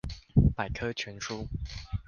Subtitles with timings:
[0.55, 1.47] 百科全書